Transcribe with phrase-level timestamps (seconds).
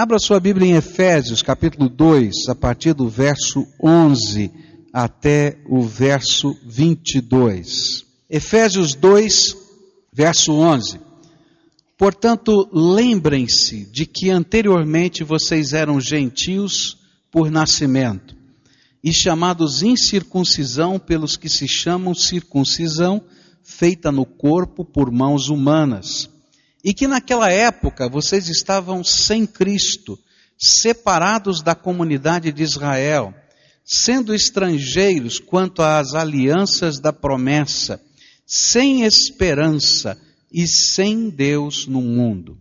[0.00, 4.48] Abra sua Bíblia em Efésios, capítulo 2, a partir do verso 11
[4.92, 8.04] até o verso 22.
[8.30, 9.56] Efésios 2,
[10.12, 11.00] verso 11.
[11.98, 16.96] Portanto, lembrem-se de que anteriormente vocês eram gentios
[17.28, 18.36] por nascimento
[19.02, 23.20] e chamados incircuncisão pelos que se chamam circuncisão,
[23.64, 26.30] feita no corpo por mãos humanas.
[26.84, 30.18] E que naquela época vocês estavam sem Cristo,
[30.58, 33.34] separados da comunidade de Israel,
[33.84, 38.00] sendo estrangeiros quanto às alianças da promessa,
[38.46, 40.20] sem esperança
[40.52, 42.58] e sem Deus no mundo.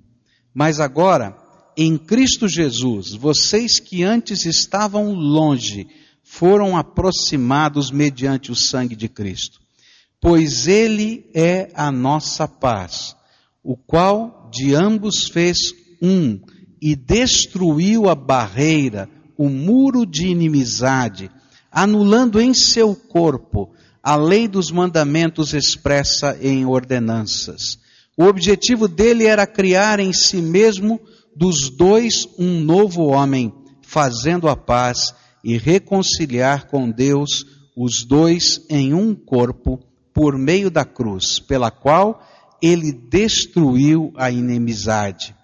[0.53, 1.37] Mas agora,
[1.77, 5.87] em Cristo Jesus, vocês que antes estavam longe,
[6.23, 9.59] foram aproximados mediante o sangue de Cristo.
[10.19, 13.15] Pois Ele é a nossa paz,
[13.67, 16.39] o qual de ambos fez um
[16.81, 21.29] e destruiu a barreira, o muro de inimizade,
[21.69, 23.69] anulando em seu corpo
[24.01, 27.77] a lei dos mandamentos expressa em ordenanças.
[28.17, 30.97] O objetivo dele era criar em si mesmo
[31.35, 37.45] dos dois um novo homem, fazendo a paz e reconciliar com Deus
[37.75, 39.77] os dois em um corpo
[40.13, 42.23] por meio da cruz, pela qual
[42.61, 45.35] ele destruiu a inimizade.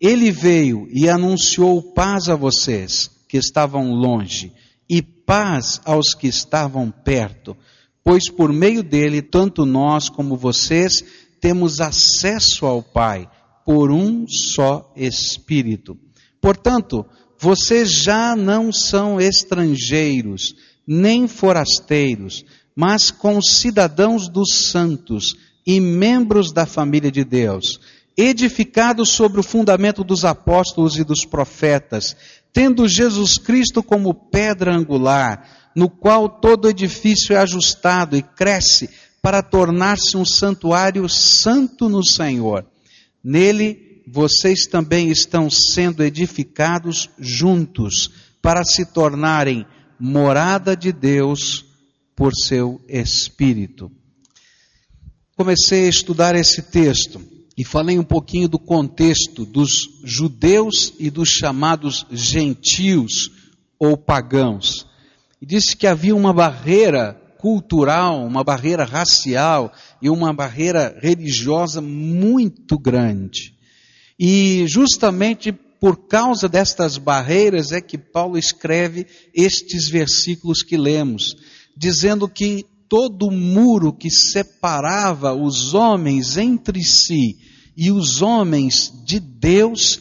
[0.00, 4.52] Ele veio e anunciou paz a vocês que estavam longe
[4.88, 7.56] e paz aos que estavam perto,
[8.04, 11.02] pois por meio dele, tanto nós como vocês
[11.40, 13.28] temos acesso ao Pai
[13.64, 15.98] por um só Espírito.
[16.40, 17.04] Portanto,
[17.38, 20.54] vocês já não são estrangeiros,
[20.86, 22.44] nem forasteiros,
[22.74, 25.34] mas cidadãos dos santos
[25.66, 27.80] e membros da família de Deus,
[28.16, 32.16] edificados sobre o fundamento dos apóstolos e dos profetas,
[32.52, 38.88] tendo Jesus Cristo como pedra angular, no qual todo edifício é ajustado e cresce
[39.20, 42.64] para tornar-se um santuário santo no Senhor.
[43.22, 48.10] Nele vocês também estão sendo edificados juntos
[48.40, 49.66] para se tornarem
[49.98, 51.64] morada de Deus
[52.14, 53.90] por seu Espírito.
[55.36, 57.20] Comecei a estudar esse texto
[57.58, 63.30] e falei um pouquinho do contexto dos judeus e dos chamados gentios
[63.78, 64.86] ou pagãos.
[65.40, 69.70] E disse que havia uma barreira cultural, uma barreira racial
[70.00, 73.54] e uma barreira religiosa muito grande.
[74.18, 81.36] E justamente por causa destas barreiras é que Paulo escreve estes versículos que lemos,
[81.76, 87.36] dizendo que todo muro que separava os homens entre si
[87.76, 90.00] e os homens de Deus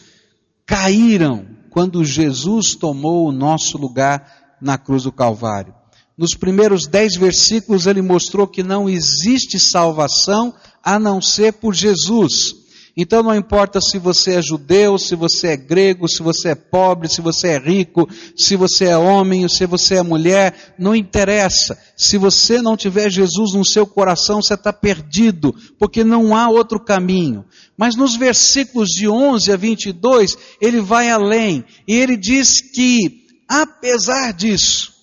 [0.66, 5.74] caíram quando Jesus tomou o nosso lugar na cruz do Calvário.
[6.18, 12.65] Nos primeiros dez versículos ele mostrou que não existe salvação a não ser por Jesus.
[12.98, 17.10] Então não importa se você é judeu, se você é grego, se você é pobre,
[17.10, 18.08] se você é rico,
[18.38, 21.78] se você é homem, se você é mulher, não interessa.
[21.98, 26.80] Se você não tiver Jesus no seu coração, você está perdido, porque não há outro
[26.80, 27.44] caminho.
[27.78, 34.32] Mas nos versículos de 11 a 22, ele vai além e ele diz que, apesar
[34.32, 34.94] disso,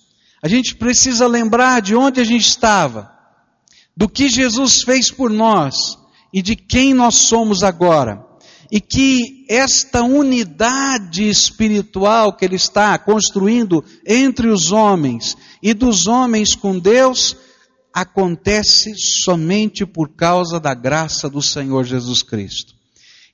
[0.41, 3.11] a gente precisa lembrar de onde a gente estava,
[3.95, 6.01] do que Jesus fez por nós
[6.33, 8.25] e de quem nós somos agora.
[8.71, 16.55] E que esta unidade espiritual que Ele está construindo entre os homens e dos homens
[16.55, 17.37] com Deus
[17.93, 22.73] acontece somente por causa da graça do Senhor Jesus Cristo.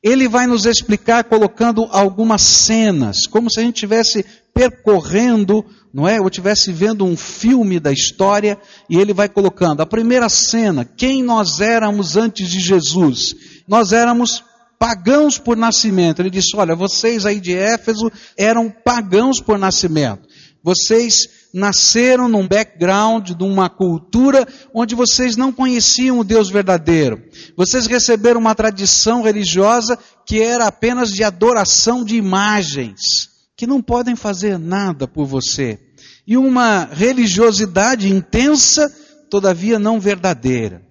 [0.04, 6.20] Ele vai nos explicar colocando algumas cenas, como se a gente estivesse percorrendo não é?
[6.20, 11.24] Eu estivesse vendo um filme da história e ele vai colocando a primeira cena, quem
[11.24, 13.36] nós éramos antes de Jesus.
[13.68, 14.44] Nós éramos
[14.78, 16.22] pagãos por nascimento.
[16.22, 20.28] Ele disse: Olha, vocês aí de Éfeso eram pagãos por nascimento.
[20.64, 27.24] Vocês nasceram num background, de uma cultura onde vocês não conheciam o Deus verdadeiro.
[27.58, 34.16] Vocês receberam uma tradição religiosa que era apenas de adoração de imagens que não podem
[34.16, 35.78] fazer nada por você.
[36.26, 38.90] E uma religiosidade intensa,
[39.30, 40.82] todavia não verdadeira.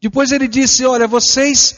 [0.00, 1.76] Depois ele disse: Olha, vocês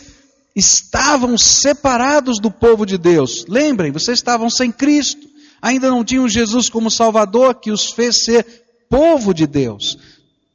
[0.54, 3.44] estavam separados do povo de Deus.
[3.48, 5.26] Lembrem, vocês estavam sem Cristo.
[5.60, 8.46] Ainda não tinham Jesus como Salvador que os fez ser
[8.88, 9.98] povo de Deus.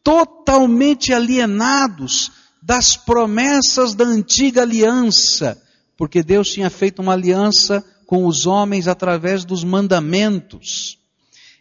[0.02, 2.32] Totalmente alienados
[2.62, 5.62] das promessas da antiga aliança.
[5.98, 10.98] Porque Deus tinha feito uma aliança com os homens através dos mandamentos.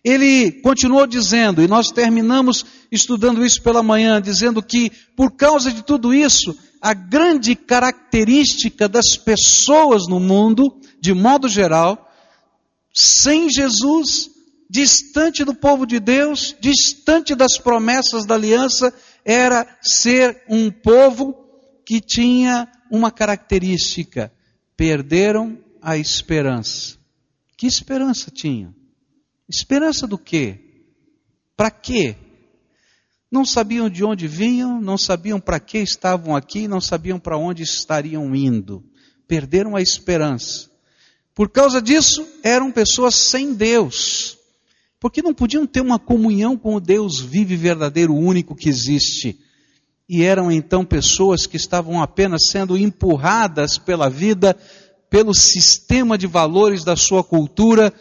[0.05, 5.83] Ele continuou dizendo, e nós terminamos estudando isso pela manhã, dizendo que por causa de
[5.83, 12.11] tudo isso, a grande característica das pessoas no mundo, de modo geral,
[12.93, 14.29] sem Jesus,
[14.69, 18.93] distante do povo de Deus, distante das promessas da aliança,
[19.25, 21.35] era ser um povo
[21.87, 24.31] que tinha uma característica:
[24.77, 26.97] perderam a esperança.
[27.59, 28.75] Que esperança tinham?
[29.47, 30.59] Esperança do quê?
[31.55, 32.17] Para quê?
[33.31, 37.63] Não sabiam de onde vinham, não sabiam para que estavam aqui, não sabiam para onde
[37.63, 38.83] estariam indo.
[39.29, 40.71] Perderam a esperança.
[41.35, 44.39] Por causa disso, eram pessoas sem Deus.
[44.99, 49.39] Porque não podiam ter uma comunhão com o Deus vivo e verdadeiro, único que existe.
[50.09, 54.57] E eram então pessoas que estavam apenas sendo empurradas pela vida,
[55.15, 57.95] pelo sistema de valores da sua cultura,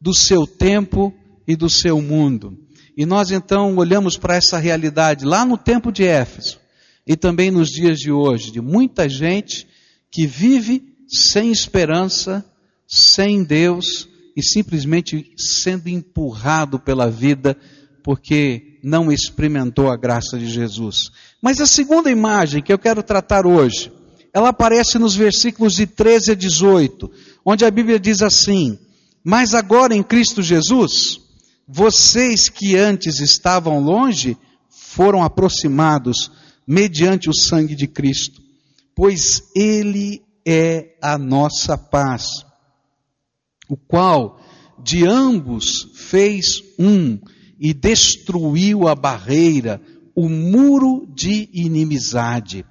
[0.00, 1.12] do seu tempo
[1.46, 2.56] e do seu mundo.
[2.96, 6.58] E nós então olhamos para essa realidade lá no tempo de Éfeso
[7.06, 9.68] e também nos dias de hoje, de muita gente
[10.10, 12.42] que vive sem esperança,
[12.88, 17.54] sem Deus e simplesmente sendo empurrado pela vida
[18.02, 21.10] porque não experimentou a graça de Jesus.
[21.42, 23.92] Mas a segunda imagem que eu quero tratar hoje,
[24.32, 27.10] ela aparece nos versículos de 13 a 18,
[27.44, 28.78] onde a Bíblia diz assim:
[29.24, 31.20] mas agora em Cristo Jesus,
[31.66, 34.36] vocês que antes estavam longe,
[34.68, 36.30] foram aproximados
[36.66, 38.42] mediante o sangue de Cristo,
[38.94, 42.44] pois Ele é a nossa paz,
[43.68, 44.40] o qual
[44.82, 47.18] de ambos fez um
[47.60, 49.80] e destruiu a barreira,
[50.16, 52.66] o muro de inimizade,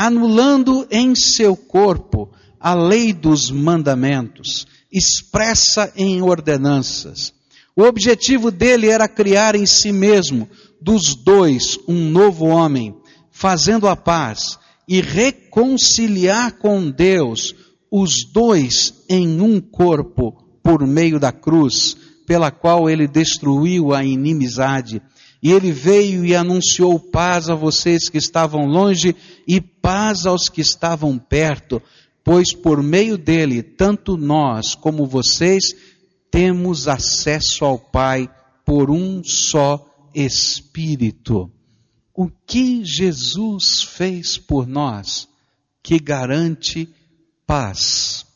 [0.00, 7.34] anulando em seu corpo a lei dos mandamentos expressa em ordenanças.
[7.76, 10.48] O objetivo dele era criar em si mesmo,
[10.80, 12.96] dos dois, um novo homem,
[13.30, 14.58] fazendo a paz
[14.88, 17.54] e reconciliar com Deus
[17.90, 20.32] os dois em um corpo
[20.62, 21.94] por meio da cruz,
[22.26, 25.02] pela qual ele destruiu a inimizade.
[25.42, 29.16] E ele veio e anunciou paz a vocês que estavam longe
[29.46, 31.82] e paz aos que estavam perto
[32.24, 35.64] pois por meio dele, tanto nós como vocês,
[36.30, 38.30] temos acesso ao Pai
[38.64, 41.50] por um só Espírito.
[42.14, 45.28] O que Jesus fez por nós
[45.82, 46.88] que garante
[47.46, 48.26] paz?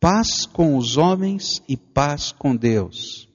[0.00, 3.27] Paz com os homens e paz com Deus.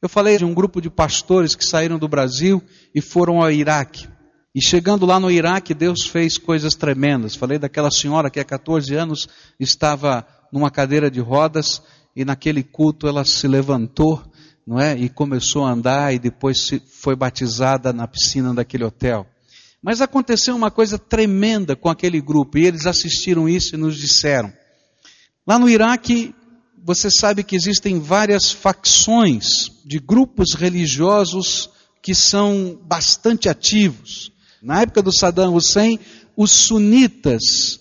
[0.00, 2.62] Eu falei de um grupo de pastores que saíram do Brasil
[2.94, 4.08] e foram ao Iraque.
[4.54, 7.34] E chegando lá no Iraque, Deus fez coisas tremendas.
[7.34, 9.28] Falei daquela senhora que há 14 anos
[9.58, 11.82] estava numa cadeira de rodas
[12.14, 14.22] e naquele culto ela se levantou,
[14.64, 14.96] não é?
[14.96, 19.26] E começou a andar e depois foi batizada na piscina daquele hotel.
[19.82, 24.52] Mas aconteceu uma coisa tremenda com aquele grupo e eles assistiram isso e nos disseram.
[25.46, 26.34] Lá no Iraque,
[26.84, 31.70] você sabe que existem várias facções de grupos religiosos
[32.02, 34.32] que são bastante ativos.
[34.62, 35.98] Na época do Saddam Hussein,
[36.36, 37.78] os sunitas,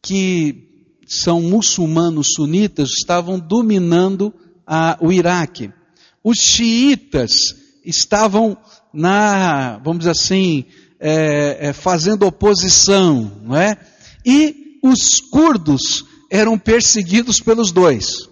[0.00, 4.32] que são muçulmanos sunitas, estavam dominando
[4.66, 5.70] a, o Iraque.
[6.24, 7.32] Os xiitas
[7.84, 8.56] estavam
[8.92, 10.64] na, vamos dizer assim,
[10.98, 13.76] é, é, fazendo oposição, não é?
[14.24, 18.26] E os curdos eram perseguidos pelos dois.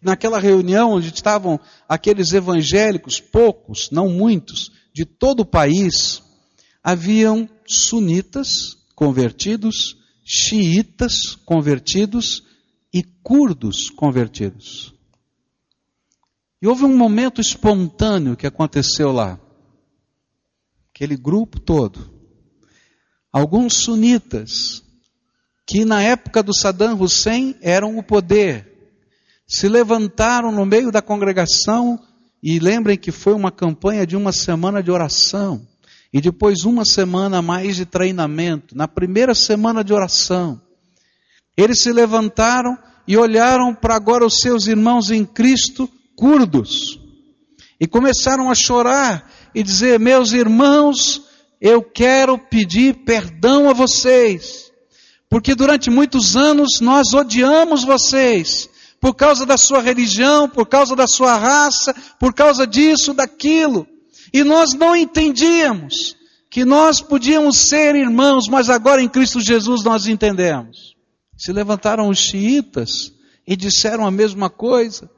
[0.00, 1.58] Naquela reunião onde estavam
[1.88, 6.22] aqueles evangélicos, poucos, não muitos, de todo o país,
[6.80, 12.44] haviam sunitas convertidos, xiitas convertidos
[12.94, 14.94] e curdos convertidos.
[16.62, 19.40] E houve um momento espontâneo que aconteceu lá.
[20.94, 22.12] Aquele grupo todo.
[23.32, 24.84] Alguns sunitas,
[25.68, 28.66] que na época do Saddam Hussein eram o poder,
[29.46, 32.00] se levantaram no meio da congregação
[32.42, 35.60] e lembrem que foi uma campanha de uma semana de oração.
[36.10, 40.58] E depois uma semana mais de treinamento, na primeira semana de oração,
[41.54, 46.98] eles se levantaram e olharam para agora os seus irmãos em Cristo, curdos,
[47.78, 51.22] e começaram a chorar e dizer: Meus irmãos,
[51.60, 54.67] eu quero pedir perdão a vocês,
[55.30, 58.68] porque durante muitos anos nós odiamos vocês,
[59.00, 63.86] por causa da sua religião, por causa da sua raça, por causa disso, daquilo.
[64.32, 66.16] E nós não entendíamos
[66.50, 70.96] que nós podíamos ser irmãos, mas agora em Cristo Jesus nós entendemos.
[71.36, 73.12] Se levantaram os xiitas
[73.46, 75.08] e disseram a mesma coisa.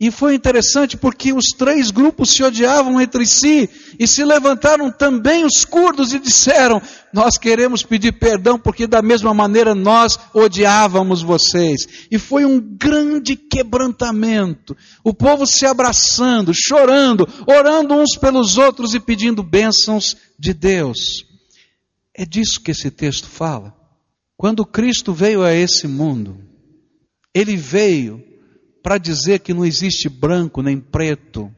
[0.00, 5.44] E foi interessante porque os três grupos se odiavam entre si e se levantaram também
[5.44, 6.82] os curdos e disseram:
[7.12, 11.86] Nós queremos pedir perdão porque da mesma maneira nós odiávamos vocês.
[12.10, 14.76] E foi um grande quebrantamento.
[15.04, 21.24] O povo se abraçando, chorando, orando uns pelos outros e pedindo bênçãos de Deus.
[22.12, 23.72] É disso que esse texto fala.
[24.36, 26.36] Quando Cristo veio a esse mundo,
[27.32, 28.23] ele veio
[28.84, 31.50] para dizer que não existe branco nem preto,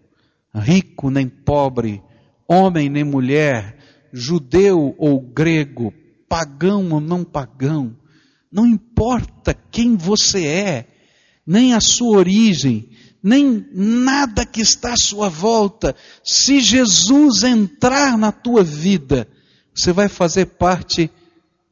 [0.55, 2.01] rico nem pobre,
[2.49, 3.77] homem nem mulher,
[4.13, 5.93] judeu ou grego,
[6.29, 7.97] pagão ou não pagão,
[8.51, 10.89] não importa quem você é,
[11.45, 12.91] nem a sua origem,
[13.21, 19.27] nem nada que está à sua volta, se Jesus entrar na tua vida,
[19.75, 21.11] você vai fazer parte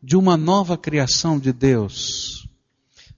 [0.02, 2.33] de uma nova criação de Deus.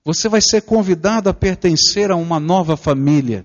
[0.07, 3.45] Você vai ser convidado a pertencer a uma nova família.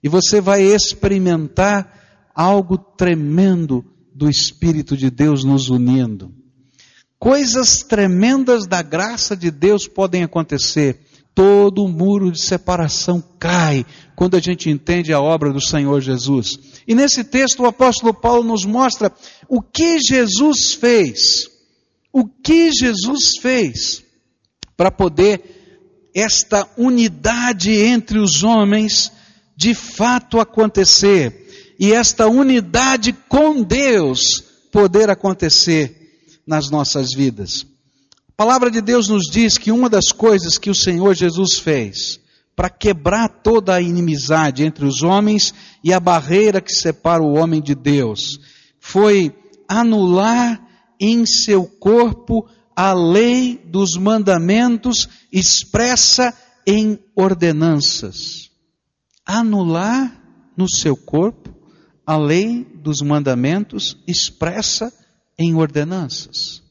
[0.00, 6.32] E você vai experimentar algo tremendo do Espírito de Deus nos unindo.
[7.18, 11.00] Coisas tremendas da graça de Deus podem acontecer.
[11.34, 16.56] Todo o muro de separação cai quando a gente entende a obra do Senhor Jesus.
[16.86, 19.12] E nesse texto o apóstolo Paulo nos mostra
[19.48, 21.50] o que Jesus fez.
[22.12, 24.04] O que Jesus fez
[24.76, 25.55] para poder
[26.16, 29.12] esta unidade entre os homens
[29.54, 34.42] de fato acontecer e esta unidade com Deus
[34.72, 37.66] poder acontecer nas nossas vidas.
[38.30, 42.18] A palavra de Deus nos diz que uma das coisas que o Senhor Jesus fez
[42.54, 45.52] para quebrar toda a inimizade entre os homens
[45.84, 48.40] e a barreira que separa o homem de Deus
[48.80, 49.36] foi
[49.68, 50.66] anular
[50.98, 58.50] em seu corpo a lei dos mandamentos expressa em ordenanças.
[59.24, 60.22] Anular
[60.54, 61.56] no seu corpo
[62.06, 64.92] a lei dos mandamentos expressa
[65.38, 66.62] em ordenanças.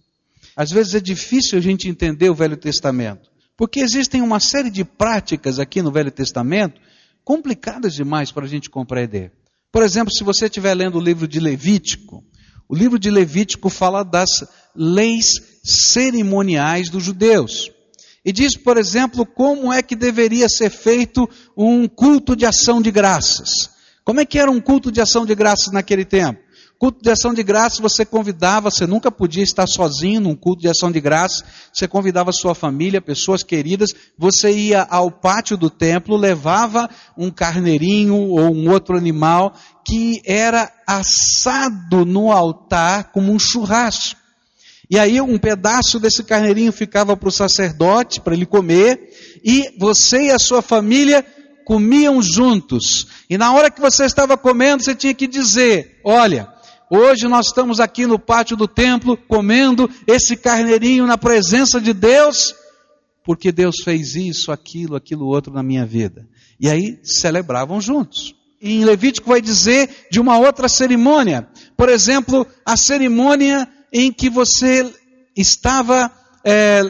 [0.55, 4.85] Às vezes é difícil a gente entender o Velho Testamento, porque existem uma série de
[4.85, 6.79] práticas aqui no Velho Testamento
[7.23, 9.33] complicadas demais para a gente compreender.
[9.71, 12.23] Por exemplo, se você estiver lendo o livro de Levítico,
[12.67, 14.29] o livro de Levítico fala das
[14.75, 17.71] leis cerimoniais dos judeus.
[18.23, 22.89] E diz, por exemplo, como é que deveria ser feito um culto de ação de
[22.89, 23.69] graças.
[24.03, 26.39] Como é que era um culto de ação de graças naquele tempo?
[26.77, 30.67] Culto de ação de graças você convidava, você nunca podia estar sozinho num culto de
[30.67, 36.17] ação de graças, você convidava sua família, pessoas queridas, você ia ao pátio do templo,
[36.17, 39.53] levava um carneirinho ou um outro animal
[39.87, 44.19] que era assado no altar como um churrasco.
[44.89, 49.09] E aí um pedaço desse carneirinho ficava para o sacerdote, para ele comer,
[49.43, 51.25] e você e a sua família
[51.65, 53.07] comiam juntos.
[53.29, 56.47] E na hora que você estava comendo, você tinha que dizer: Olha,
[56.89, 62.53] hoje nós estamos aqui no pátio do templo comendo esse carneirinho na presença de Deus,
[63.23, 66.27] porque Deus fez isso, aquilo, aquilo outro na minha vida.
[66.59, 68.35] E aí celebravam juntos.
[68.61, 71.47] E em Levítico vai dizer de uma outra cerimônia.
[71.75, 74.91] Por exemplo, a cerimônia em que você
[75.35, 76.11] estava
[76.43, 76.83] é,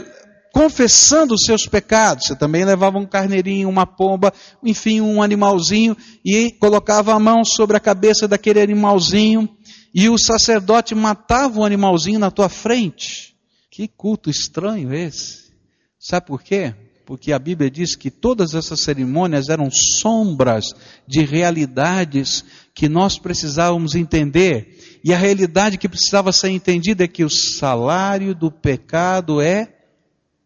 [0.55, 2.27] confessando os seus pecados.
[2.27, 4.33] Você também levava um carneirinho, uma pomba,
[4.63, 9.49] enfim, um animalzinho, e colocava a mão sobre a cabeça daquele animalzinho,
[9.95, 13.33] e o sacerdote matava o animalzinho na tua frente.
[13.71, 15.53] Que culto estranho esse.
[15.97, 16.75] Sabe por quê?
[17.05, 20.65] Porque a Bíblia diz que todas essas cerimônias eram sombras
[21.07, 27.23] de realidades que nós precisávamos entender e a realidade que precisava ser entendida é que
[27.23, 29.77] o salário do pecado é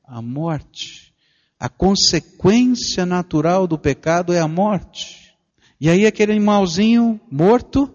[0.05, 1.13] a morte.
[1.57, 5.33] A consequência natural do pecado é a morte.
[5.79, 7.89] E aí aquele animalzinho morto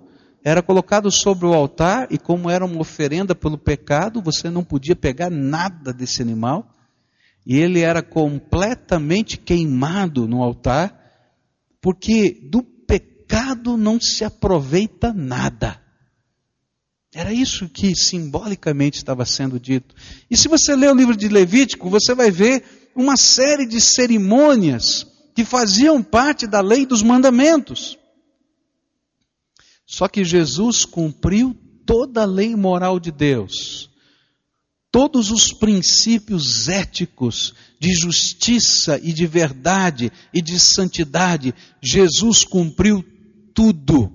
[0.44, 4.94] era colocado sobre o altar e como era uma oferenda pelo pecado, você não podia
[4.94, 6.70] pegar nada desse animal.
[7.46, 10.94] E ele era completamente queimado no altar,
[11.80, 15.80] porque do pecado não se aproveita nada.
[17.14, 19.94] Era isso que simbolicamente estava sendo dito.
[20.30, 25.06] E se você ler o livro de Levítico, você vai ver uma série de cerimônias
[25.34, 27.98] que faziam parte da lei dos mandamentos.
[29.94, 31.54] Só que Jesus cumpriu
[31.86, 33.88] toda a lei moral de Deus,
[34.90, 43.04] todos os princípios éticos de justiça e de verdade e de santidade, Jesus cumpriu
[43.54, 44.12] tudo.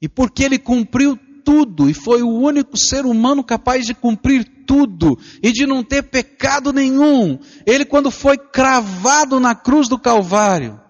[0.00, 5.18] E porque ele cumpriu tudo e foi o único ser humano capaz de cumprir tudo
[5.42, 7.36] e de não ter pecado nenhum.
[7.66, 10.81] Ele, quando foi cravado na cruz do Calvário,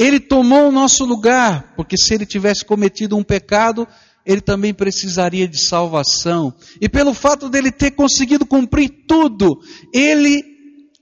[0.00, 3.86] ele tomou o nosso lugar, porque se ele tivesse cometido um pecado,
[4.24, 6.54] ele também precisaria de salvação.
[6.80, 9.60] E pelo fato dele ter conseguido cumprir tudo,
[9.92, 10.42] ele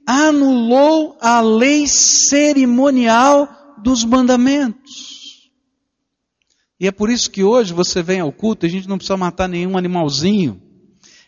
[0.05, 3.49] anulou a lei cerimonial
[3.85, 5.53] dos mandamentos.
[6.81, 9.17] E é por isso que hoje você vem ao culto e a gente não precisa
[9.17, 10.61] matar nenhum animalzinho.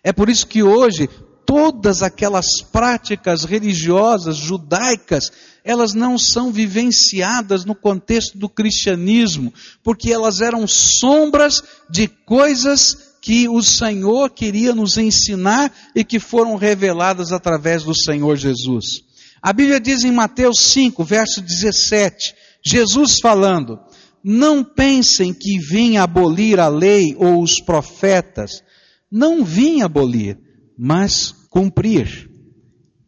[0.02, 1.08] É por isso que hoje
[1.50, 5.32] todas aquelas práticas religiosas judaicas,
[5.64, 9.52] elas não são vivenciadas no contexto do cristianismo,
[9.82, 16.56] porque elas eram sombras de coisas que o Senhor queria nos ensinar e que foram
[16.56, 19.02] reveladas através do Senhor Jesus.
[19.42, 23.78] A Bíblia diz em Mateus 5, verso 17, Jesus falando:
[24.22, 28.62] Não pensem que vim abolir a lei ou os profetas.
[29.10, 30.38] Não vim abolir,
[30.78, 32.29] mas cumprir.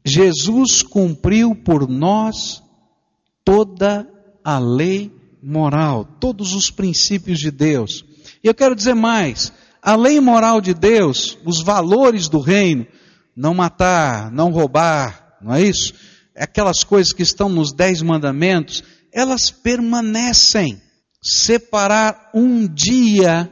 [0.04, 2.62] Jesus cumpriu por nós
[3.44, 4.09] toda
[4.44, 8.04] a lei moral, todos os princípios de Deus.
[8.42, 12.87] E eu quero dizer mais: a lei moral de Deus, os valores do reino,
[13.37, 15.92] não matar, não roubar, não é isso?
[16.37, 18.82] Aquelas coisas que estão nos dez mandamentos,
[19.12, 20.80] elas permanecem.
[21.25, 23.49] Separar um dia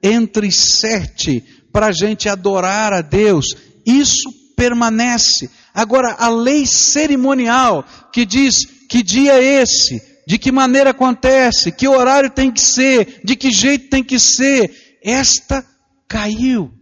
[0.00, 1.40] entre sete
[1.72, 3.56] para a gente adorar a Deus
[3.88, 5.50] isso permanece.
[5.78, 11.86] Agora, a lei cerimonial que diz que dia é esse, de que maneira acontece, que
[11.86, 15.64] horário tem que ser, de que jeito tem que ser, esta
[16.08, 16.72] caiu.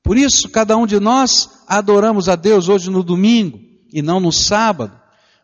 [0.00, 3.58] Por isso, cada um de nós adoramos a Deus hoje no domingo
[3.92, 4.96] e não no sábado,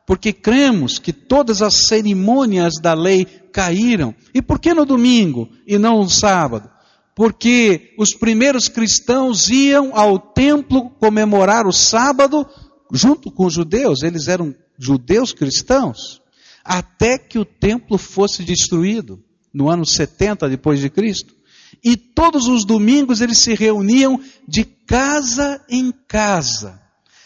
[0.07, 4.14] porque cremos que todas as cerimônias da lei caíram.
[4.33, 6.71] E por que no domingo e não no sábado?
[7.19, 12.47] Porque os primeiros cristãos iam ao templo comemorar o sábado
[12.93, 16.23] junto com os judeus, eles eram judeus cristãos,
[16.65, 19.21] até que o templo fosse destruído
[19.53, 21.35] no ano 70 depois de Cristo.
[21.83, 26.81] E todos os domingos eles se reuniam de casa em casa,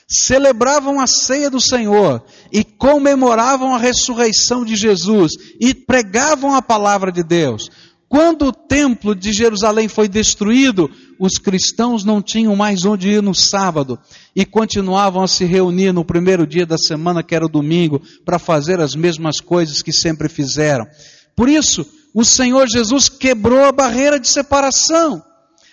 [0.09, 7.13] celebravam a ceia do Senhor e comemoravam a ressurreição de Jesus e pregavam a palavra
[7.13, 7.69] de Deus.
[8.13, 13.35] Quando o templo de Jerusalém foi destruído, os cristãos não tinham mais onde ir no
[13.35, 13.99] sábado
[14.37, 18.39] e continuavam a se reunir no primeiro dia da semana, que era o domingo, para
[18.39, 20.85] fazer as mesmas coisas que sempre fizeram.
[21.35, 25.23] Por isso, o Senhor Jesus quebrou a barreira de separação.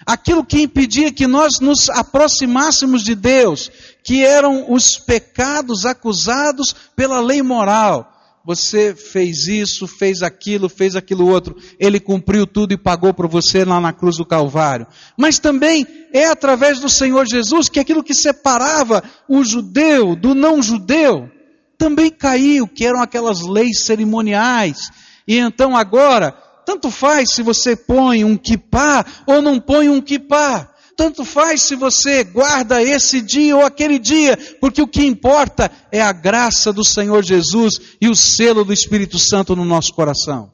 [0.06, 3.70] Aquilo que impedia que nós nos aproximássemos de Deus,
[4.02, 8.10] que eram os pecados acusados pela lei moral
[8.50, 11.56] você fez isso, fez aquilo, fez aquilo outro.
[11.80, 14.88] Ele cumpriu tudo e pagou por você lá na cruz do Calvário.
[15.16, 20.64] Mas também é através do Senhor Jesus que aquilo que separava o judeu do não
[20.64, 21.30] judeu
[21.78, 24.90] também caiu, que eram aquelas leis cerimoniais.
[25.28, 26.32] E então agora,
[26.66, 30.74] tanto faz se você põe um kippah ou não põe um kippah.
[31.00, 36.02] Tanto faz se você guarda esse dia ou aquele dia, porque o que importa é
[36.02, 40.52] a graça do Senhor Jesus e o selo do Espírito Santo no nosso coração.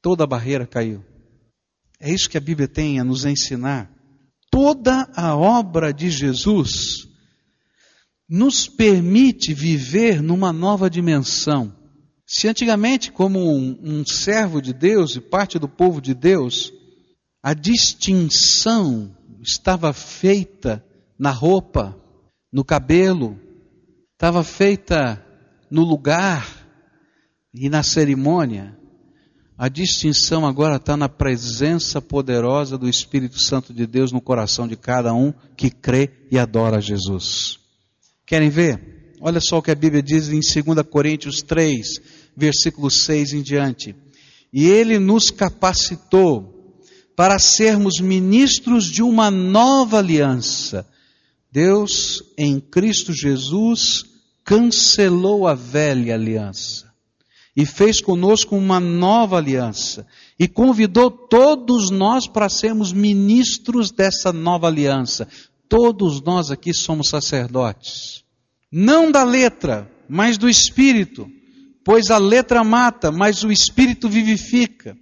[0.00, 1.04] Toda a barreira caiu.
[1.98, 3.90] É isso que a Bíblia tem a nos ensinar.
[4.48, 7.08] Toda a obra de Jesus
[8.28, 11.74] nos permite viver numa nova dimensão.
[12.24, 16.72] Se antigamente, como um, um servo de Deus e parte do povo de Deus,
[17.42, 19.12] a distinção
[19.44, 20.84] estava feita
[21.18, 21.96] na roupa,
[22.52, 23.38] no cabelo,
[24.12, 25.24] estava feita
[25.70, 26.48] no lugar
[27.52, 28.76] e na cerimônia.
[29.56, 34.76] A distinção agora está na presença poderosa do Espírito Santo de Deus no coração de
[34.76, 37.58] cada um que crê e adora Jesus.
[38.26, 39.16] Querem ver?
[39.20, 42.00] Olha só o que a Bíblia diz em 2 Coríntios 3,
[42.36, 43.94] versículo 6 em diante.
[44.52, 46.53] E ele nos capacitou
[47.16, 50.86] para sermos ministros de uma nova aliança.
[51.50, 54.04] Deus, em Cristo Jesus,
[54.44, 56.92] cancelou a velha aliança
[57.56, 60.06] e fez conosco uma nova aliança
[60.38, 65.28] e convidou todos nós para sermos ministros dessa nova aliança.
[65.68, 68.24] Todos nós aqui somos sacerdotes.
[68.70, 71.28] Não da letra, mas do espírito,
[71.84, 74.96] pois a letra mata, mas o espírito vivifica.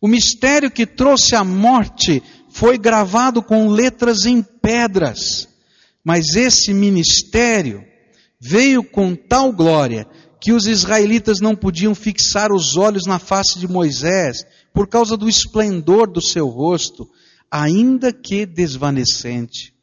[0.00, 5.48] O mistério que trouxe a morte foi gravado com letras em pedras,
[6.02, 7.84] mas esse ministério
[8.40, 10.06] veio com tal glória
[10.40, 14.38] que os israelitas não podiam fixar os olhos na face de Moisés,
[14.72, 17.06] por causa do esplendor do seu rosto,
[17.50, 19.74] ainda que desvanecente.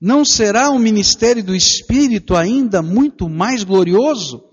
[0.00, 4.44] Não será o ministério do Espírito ainda muito mais glorioso?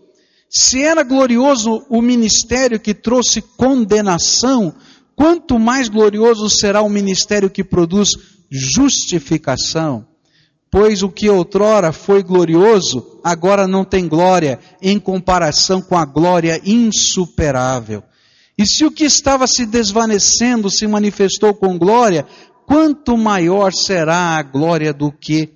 [0.49, 4.73] Se era glorioso o ministério que trouxe condenação,
[5.21, 8.10] quanto mais glorioso será o ministério que produz
[8.49, 10.07] justificação?
[10.71, 16.60] Pois o que outrora foi glorioso, agora não tem glória em comparação com a glória
[16.65, 18.01] insuperável.
[18.57, 22.25] E se o que estava se desvanecendo se manifestou com glória,
[22.65, 25.47] quanto maior será a glória do que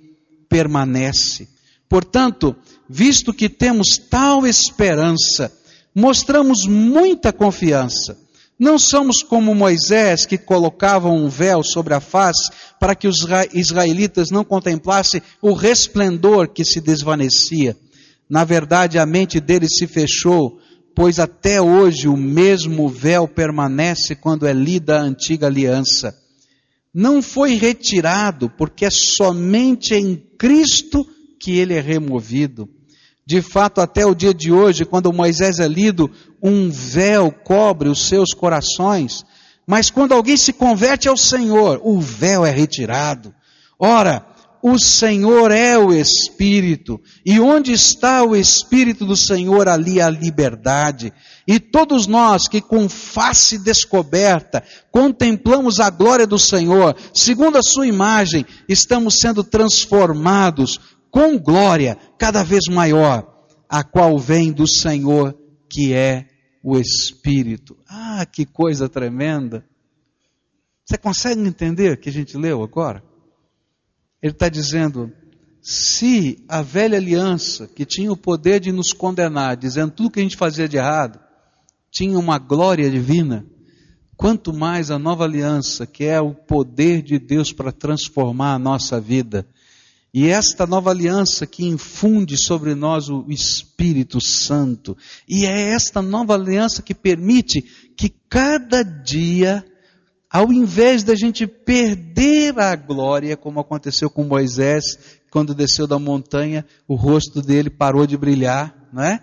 [0.48, 1.48] permanece.
[1.88, 2.54] Portanto,
[2.88, 5.52] visto que temos tal esperança,
[5.92, 8.25] mostramos muita confiança.
[8.58, 13.18] Não somos como Moisés, que colocava um véu sobre a face para que os
[13.52, 17.76] israelitas não contemplassem o resplendor que se desvanecia.
[18.28, 20.58] Na verdade, a mente deles se fechou,
[20.94, 26.16] pois até hoje o mesmo véu permanece quando é lida a antiga aliança
[26.98, 31.06] não foi retirado, porque é somente em Cristo
[31.38, 32.66] que ele é removido.
[33.26, 36.08] De fato, até o dia de hoje, quando Moisés é lido,
[36.40, 39.24] um véu cobre os seus corações,
[39.66, 43.34] mas quando alguém se converte ao Senhor, o véu é retirado.
[43.80, 44.24] Ora,
[44.62, 51.12] o Senhor é o Espírito, e onde está o Espírito do Senhor, ali a liberdade.
[51.46, 57.86] E todos nós que com face descoberta contemplamos a glória do Senhor, segundo a sua
[57.86, 60.80] imagem, estamos sendo transformados
[61.16, 65.34] com glória cada vez maior, a qual vem do Senhor,
[65.66, 66.28] que é
[66.62, 67.74] o Espírito.
[67.88, 69.64] Ah, que coisa tremenda!
[70.84, 73.02] Você consegue entender o que a gente leu agora?
[74.22, 75.10] Ele está dizendo:
[75.62, 80.22] se a velha aliança, que tinha o poder de nos condenar, dizendo tudo que a
[80.22, 81.18] gente fazia de errado,
[81.90, 83.46] tinha uma glória divina,
[84.18, 89.00] quanto mais a nova aliança, que é o poder de Deus para transformar a nossa
[89.00, 89.48] vida.
[90.18, 94.96] E esta nova aliança que infunde sobre nós o Espírito Santo.
[95.28, 97.60] E é esta nova aliança que permite
[97.94, 99.62] que cada dia
[100.30, 104.84] ao invés da gente perder a glória, como aconteceu com Moisés,
[105.30, 109.22] quando desceu da montanha, o rosto dele parou de brilhar, não é?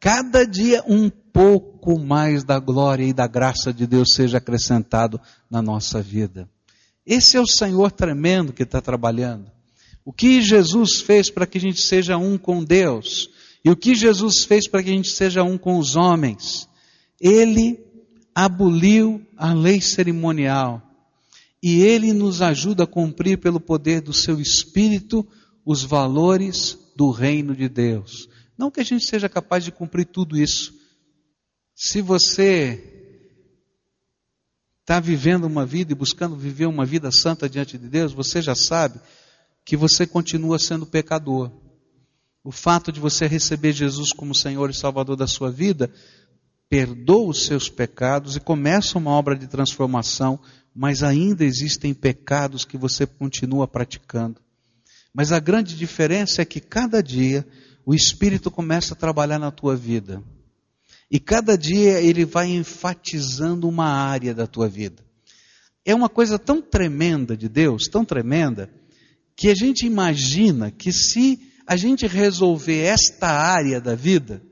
[0.00, 5.62] Cada dia um pouco mais da glória e da graça de Deus seja acrescentado na
[5.62, 6.48] nossa vida.
[7.06, 9.53] Esse é o Senhor tremendo que está trabalhando.
[10.04, 13.30] O que Jesus fez para que a gente seja um com Deus,
[13.64, 16.68] e o que Jesus fez para que a gente seja um com os homens,
[17.20, 17.82] Ele
[18.34, 20.82] aboliu a lei cerimonial
[21.66, 25.26] e ele nos ajuda a cumprir pelo poder do seu espírito
[25.64, 28.28] os valores do reino de Deus.
[28.58, 30.74] Não que a gente seja capaz de cumprir tudo isso.
[31.74, 32.92] Se você
[34.82, 38.54] está vivendo uma vida e buscando viver uma vida santa diante de Deus, você já
[38.54, 39.00] sabe
[39.64, 41.50] que você continua sendo pecador.
[42.42, 45.90] O fato de você receber Jesus como Senhor e Salvador da sua vida
[46.68, 50.38] perdoa os seus pecados e começa uma obra de transformação,
[50.74, 54.40] mas ainda existem pecados que você continua praticando.
[55.12, 57.46] Mas a grande diferença é que cada dia
[57.86, 60.22] o Espírito começa a trabalhar na tua vida.
[61.10, 65.04] E cada dia ele vai enfatizando uma área da tua vida.
[65.84, 68.68] É uma coisa tão tremenda de Deus, tão tremenda,
[69.36, 74.42] que a gente imagina que se a gente resolver esta área da vida,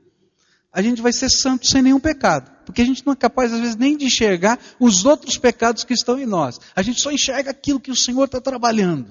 [0.71, 2.51] a gente vai ser santo sem nenhum pecado.
[2.65, 5.93] Porque a gente não é capaz, às vezes, nem de enxergar os outros pecados que
[5.93, 6.59] estão em nós.
[6.75, 9.07] A gente só enxerga aquilo que o Senhor está trabalhando.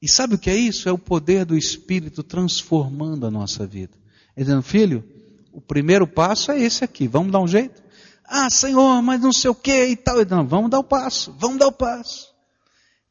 [0.00, 0.88] E sabe o que é isso?
[0.88, 3.92] É o poder do Espírito transformando a nossa vida.
[4.36, 5.04] Ele dizendo, filho,
[5.52, 7.82] o primeiro passo é esse aqui, vamos dar um jeito?
[8.24, 10.24] Ah, Senhor, mas não sei o que e tal.
[10.24, 12.31] Não, vamos dar o passo, vamos dar o passo.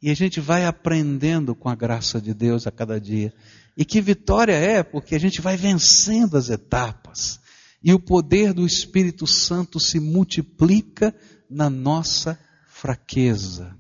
[0.02, 3.34] E a gente vai aprendendo com a graça de Deus a cada dia.
[3.78, 7.40] E que vitória é, porque a gente vai vencendo as etapas.
[7.84, 11.16] E o poder do Espírito Santo se multiplica
[11.50, 13.76] na nossa fraqueza.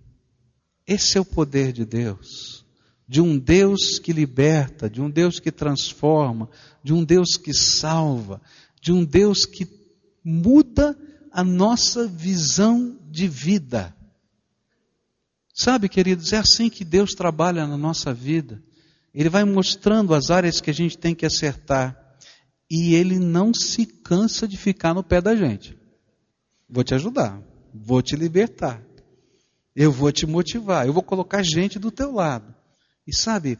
[0.88, 2.66] Esse é o poder de Deus.
[3.08, 6.50] De um Deus que liberta, de um Deus que transforma,
[6.84, 8.42] de um Deus que salva,
[8.80, 9.68] de um Deus que
[10.24, 10.98] muda
[11.32, 13.96] a nossa visão de vida.
[15.54, 18.62] Sabe, queridos, é assim que Deus trabalha na nossa vida.
[19.14, 21.98] Ele vai mostrando as áreas que a gente tem que acertar.
[22.70, 25.78] E ele não se cansa de ficar no pé da gente.
[26.70, 27.42] Vou te ajudar,
[27.74, 28.82] vou te libertar,
[29.76, 32.56] eu vou te motivar, eu vou colocar gente do teu lado.
[33.06, 33.60] E sabe,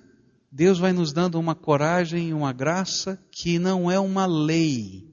[0.50, 5.11] Deus vai nos dando uma coragem e uma graça que não é uma lei.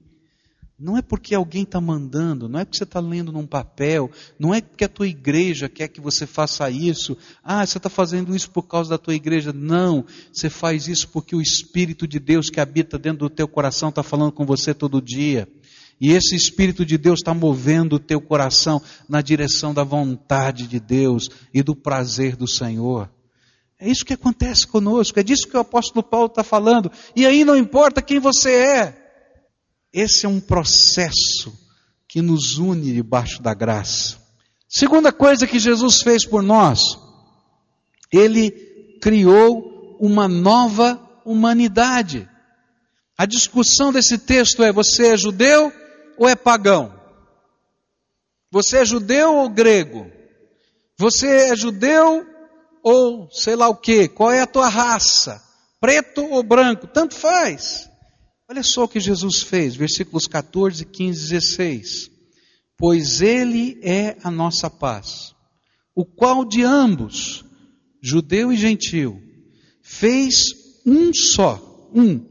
[0.79, 4.53] Não é porque alguém está mandando, não é porque você está lendo num papel, não
[4.53, 7.17] é porque a tua igreja quer que você faça isso.
[7.43, 9.51] Ah, você está fazendo isso por causa da tua igreja.
[9.51, 13.89] Não, você faz isso porque o Espírito de Deus que habita dentro do teu coração
[13.89, 15.49] está falando com você todo dia.
[15.99, 20.79] E esse Espírito de Deus está movendo o teu coração na direção da vontade de
[20.79, 23.11] Deus e do prazer do Senhor.
[23.77, 26.89] É isso que acontece conosco, é disso que o apóstolo Paulo está falando.
[27.15, 28.98] E aí não importa quem você é,
[29.93, 31.53] esse é um processo
[32.07, 34.17] que nos une debaixo da graça.
[34.67, 36.79] Segunda coisa que Jesus fez por nós,
[38.11, 38.51] ele
[39.01, 42.29] criou uma nova humanidade.
[43.17, 45.71] A discussão desse texto é: você é judeu
[46.17, 46.93] ou é pagão?
[48.51, 50.11] Você é judeu ou grego?
[50.97, 52.25] Você é judeu
[52.83, 54.07] ou sei lá o que?
[54.07, 55.41] Qual é a tua raça?
[55.79, 56.87] Preto ou branco?
[56.87, 57.88] Tanto faz.
[58.51, 62.11] Olha só o que Jesus fez, versículos 14, 15 e 16.
[62.75, 65.35] Pois Ele é a nossa paz,
[65.93, 67.45] o qual de ambos,
[68.01, 69.21] judeu e gentil,
[69.83, 70.45] fez
[70.83, 72.25] um só, um,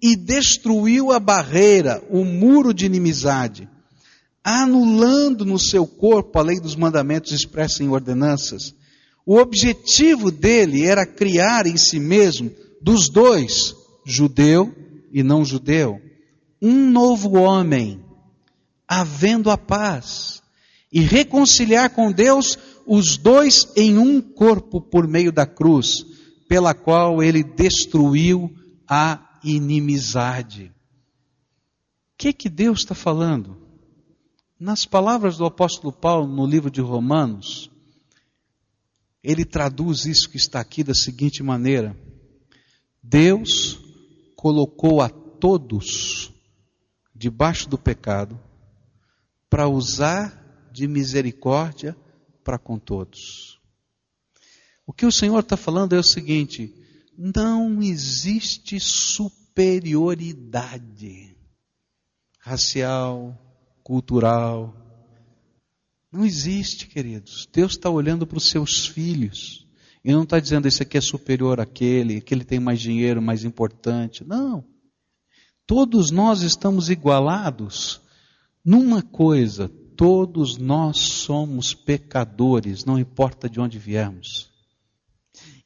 [0.00, 3.68] e destruiu a barreira, o muro de inimizade,
[4.44, 8.72] anulando no seu corpo a lei dos mandamentos expressa em ordenanças.
[9.26, 13.74] O objetivo dele era criar em si mesmo, dos dois,
[14.04, 14.85] judeu
[15.16, 15.98] e não judeu,
[16.60, 18.04] um novo homem,
[18.86, 20.42] havendo a paz,
[20.92, 26.04] e reconciliar com Deus os dois em um corpo por meio da cruz,
[26.46, 28.54] pela qual ele destruiu
[28.86, 30.66] a inimizade.
[32.12, 33.56] O que que Deus está falando?
[34.60, 37.70] Nas palavras do apóstolo Paulo no livro de Romanos,
[39.24, 41.96] ele traduz isso que está aqui da seguinte maneira:
[43.02, 43.85] Deus
[44.36, 46.30] colocou a todos
[47.14, 48.38] debaixo do pecado
[49.48, 51.96] para usar de misericórdia
[52.44, 53.58] para com todos.
[54.86, 56.74] O que o Senhor está falando é o seguinte:
[57.16, 61.34] não existe superioridade
[62.38, 63.34] racial,
[63.82, 64.76] cultural.
[66.12, 67.48] Não existe, queridos.
[67.52, 69.65] Deus está olhando para os seus filhos.
[70.06, 73.42] E não está dizendo esse aqui é superior àquele, que ele tem mais dinheiro, mais
[73.42, 74.22] importante.
[74.24, 74.64] Não.
[75.66, 78.00] Todos nós estamos igualados
[78.64, 84.48] numa coisa: todos nós somos pecadores, não importa de onde viemos.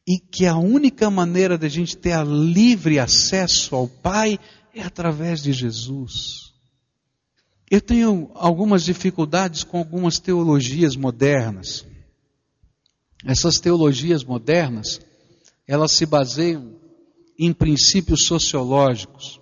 [0.09, 4.39] E que a única maneira de a gente ter a livre acesso ao Pai
[4.75, 6.55] é através de Jesus.
[7.71, 11.90] Eu tenho algumas dificuldades com algumas teologias modernas.
[13.25, 15.01] Essas teologias modernas,
[15.67, 16.79] elas se baseiam
[17.39, 19.41] em princípios sociológicos.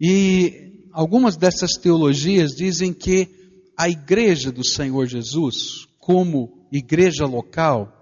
[0.00, 3.28] E algumas dessas teologias dizem que
[3.76, 7.92] a igreja do Senhor Jesus, como igreja local,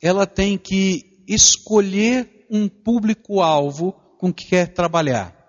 [0.00, 5.39] ela tem que escolher um público-alvo com que quer trabalhar.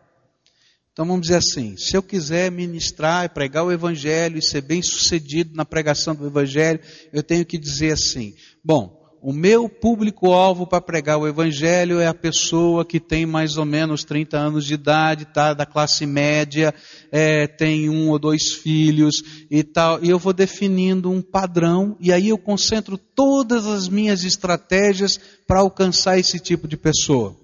[0.94, 5.56] Então vamos dizer assim: se eu quiser ministrar pregar o Evangelho e ser bem sucedido
[5.56, 6.80] na pregação do Evangelho,
[7.14, 12.14] eu tenho que dizer assim: bom, o meu público-alvo para pregar o Evangelho é a
[12.14, 16.74] pessoa que tem mais ou menos 30 anos de idade, tá, da classe média,
[17.12, 22.12] é, tem um ou dois filhos e tal, e eu vou definindo um padrão, e
[22.12, 27.38] aí eu concentro todas as minhas estratégias para alcançar esse tipo de pessoa.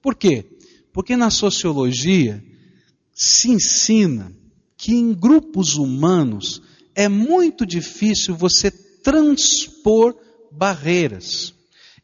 [0.00, 0.46] Por quê?
[0.94, 2.42] Porque na sociologia,
[3.18, 4.32] se ensina
[4.76, 6.62] que em grupos humanos
[6.94, 10.14] é muito difícil você transpor
[10.52, 11.52] barreiras.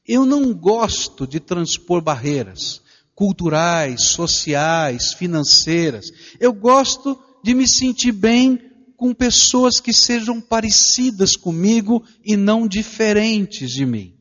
[0.04, 2.82] Eu não gosto de transpor barreiras
[3.14, 6.10] culturais, sociais, financeiras.
[6.40, 8.60] Eu gosto de me sentir bem
[8.96, 14.14] com pessoas que sejam parecidas comigo e não diferentes de mim.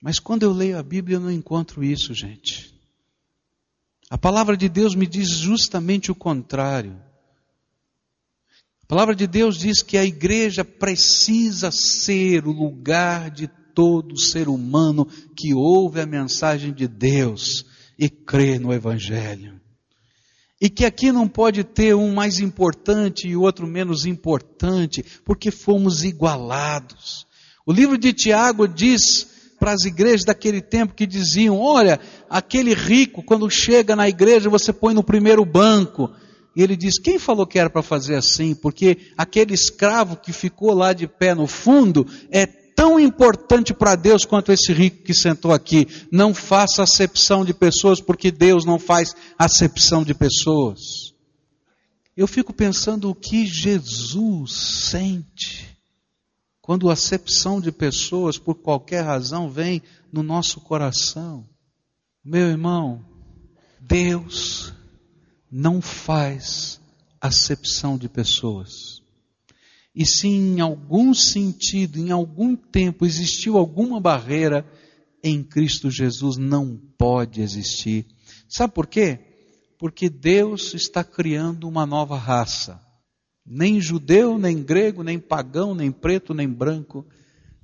[0.00, 2.71] Mas quando eu leio a Bíblia, eu não encontro isso, gente.
[4.12, 7.00] A palavra de Deus me diz justamente o contrário.
[8.82, 14.50] A palavra de Deus diz que a igreja precisa ser o lugar de todo ser
[14.50, 17.64] humano que ouve a mensagem de Deus
[17.98, 19.58] e crê no Evangelho.
[20.60, 26.04] E que aqui não pode ter um mais importante e outro menos importante, porque fomos
[26.04, 27.26] igualados.
[27.64, 29.31] O livro de Tiago diz
[29.62, 34.72] para as igrejas daquele tempo que diziam: olha, aquele rico, quando chega na igreja, você
[34.72, 36.10] põe no primeiro banco.
[36.56, 38.56] E ele diz: quem falou que era para fazer assim?
[38.56, 44.24] Porque aquele escravo que ficou lá de pé no fundo é tão importante para Deus
[44.24, 45.86] quanto esse rico que sentou aqui.
[46.10, 50.80] Não faça acepção de pessoas, porque Deus não faz acepção de pessoas.
[52.16, 54.52] Eu fico pensando o que Jesus
[54.90, 55.71] sente
[56.62, 61.44] quando a acepção de pessoas, por qualquer razão, vem no nosso coração.
[62.24, 63.04] Meu irmão,
[63.80, 64.72] Deus
[65.50, 66.80] não faz
[67.20, 69.02] acepção de pessoas.
[69.92, 74.64] E se em algum sentido, em algum tempo, existiu alguma barreira,
[75.22, 78.06] em Cristo Jesus não pode existir.
[78.48, 79.18] Sabe por quê?
[79.78, 82.80] Porque Deus está criando uma nova raça.
[83.44, 87.04] Nem judeu, nem grego, nem pagão, nem preto, nem branco,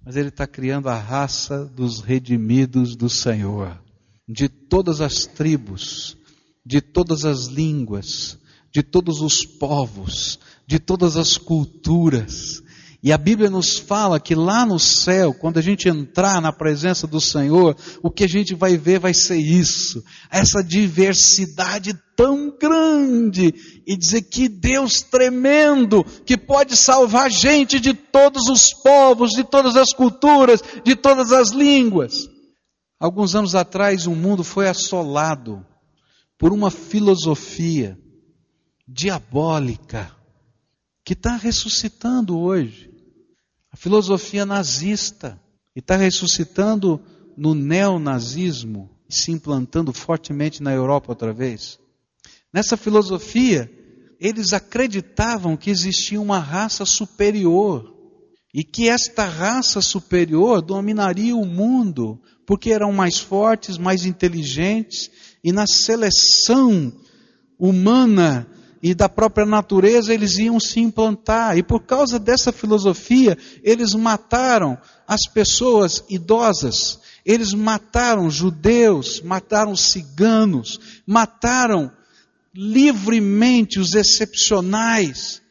[0.04, 3.80] mas Ele está criando a raça dos redimidos do Senhor,
[4.28, 6.16] de todas as tribos,
[6.64, 8.38] de todas as línguas,
[8.72, 12.62] de todos os povos, de todas as culturas.
[13.00, 17.06] E a Bíblia nos fala que lá no céu, quando a gente entrar na presença
[17.06, 23.54] do Senhor, o que a gente vai ver vai ser isso, essa diversidade tão grande,
[23.86, 29.76] e dizer que Deus tremendo, que pode salvar gente de todos os povos, de todas
[29.76, 32.28] as culturas, de todas as línguas.
[32.98, 35.64] Alguns anos atrás, o mundo foi assolado
[36.36, 37.96] por uma filosofia
[38.88, 40.10] diabólica
[41.04, 42.87] que está ressuscitando hoje
[43.78, 45.40] filosofia nazista
[45.74, 47.00] e está ressuscitando
[47.36, 51.78] no neonazismo e se implantando fortemente na Europa outra vez.
[52.52, 53.70] Nessa filosofia,
[54.18, 57.94] eles acreditavam que existia uma raça superior
[58.52, 65.08] e que esta raça superior dominaria o mundo porque eram mais fortes, mais inteligentes
[65.44, 66.92] e na seleção
[67.56, 68.44] humana
[68.82, 71.56] e da própria natureza eles iam se implantar.
[71.58, 80.78] E por causa dessa filosofia, eles mataram as pessoas idosas, eles mataram judeus, mataram ciganos,
[81.06, 81.90] mataram
[82.54, 85.42] livremente os excepcionais,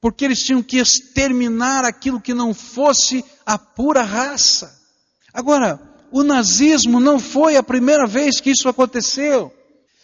[0.00, 4.80] porque eles tinham que exterminar aquilo que não fosse a pura raça.
[5.32, 5.80] Agora,
[6.10, 9.52] o nazismo não foi a primeira vez que isso aconteceu.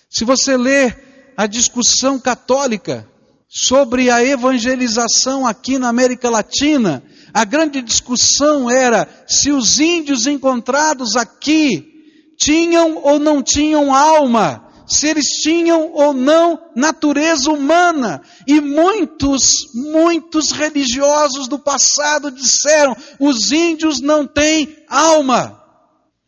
[0.09, 1.08] Se você ler
[1.39, 3.09] a discussão católica
[3.49, 7.01] sobre a evangelização aqui na América Latina,
[7.33, 15.07] a grande discussão era se os índios encontrados aqui tinham ou não tinham alma, se
[15.07, 18.21] eles tinham ou não natureza humana.
[18.45, 25.63] E muitos, muitos religiosos do passado disseram: os índios não têm alma.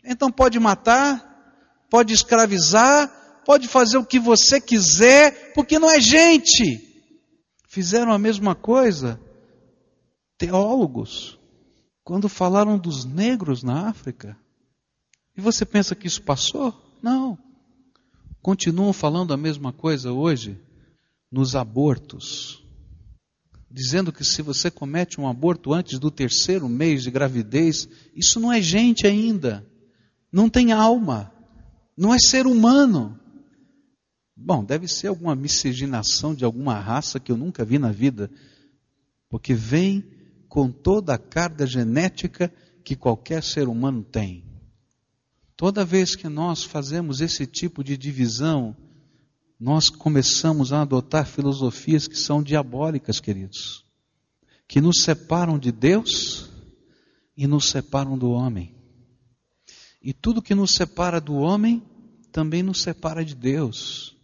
[0.05, 1.20] Então pode matar,
[1.90, 3.19] pode escravizar,
[3.50, 6.86] pode fazer o que você quiser, porque não é gente.
[7.66, 9.20] Fizeram a mesma coisa
[10.38, 11.36] teólogos
[12.04, 14.38] quando falaram dos negros na África.
[15.36, 16.72] E você pensa que isso passou?
[17.02, 17.36] Não.
[18.40, 20.56] Continuam falando a mesma coisa hoje
[21.28, 22.64] nos abortos.
[23.68, 28.52] Dizendo que se você comete um aborto antes do terceiro mês de gravidez, isso não
[28.52, 29.66] é gente ainda.
[30.30, 31.32] Não tem alma.
[31.96, 33.19] Não é ser humano.
[34.42, 38.31] Bom, deve ser alguma miscigenação de alguma raça que eu nunca vi na vida,
[39.29, 40.03] porque vem
[40.48, 42.50] com toda a carga genética
[42.83, 44.42] que qualquer ser humano tem.
[45.55, 48.74] Toda vez que nós fazemos esse tipo de divisão,
[49.59, 53.85] nós começamos a adotar filosofias que são diabólicas, queridos,
[54.66, 56.48] que nos separam de Deus
[57.37, 58.74] e nos separam do homem.
[60.00, 61.83] E tudo que nos separa do homem
[62.33, 64.18] também nos separa de Deus.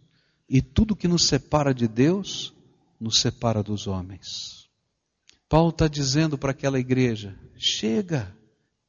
[0.49, 2.53] E tudo que nos separa de Deus,
[2.99, 4.67] nos separa dos homens.
[5.49, 8.35] Paulo está dizendo para aquela igreja: chega,